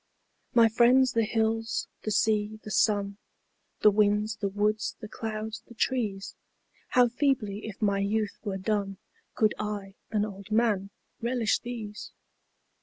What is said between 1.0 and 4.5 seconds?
the hills, the sea, the sun, The winds, the